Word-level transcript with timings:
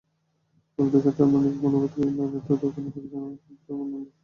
আফ্রিকায় 0.79 1.03
তারা 1.07 1.31
মানবিক 1.31 1.55
মূল্যবোধকে 1.61 1.99
বিন্দুমাত্র 2.01 2.37
তোয়াক্কা 2.39 2.67
করেনি, 2.73 2.89
স্থানীয় 2.91 3.15
মানুষকে 3.15 3.51
পশুর 3.57 3.75
মূল্যও 3.79 3.99
দেয়নি। 3.99 4.09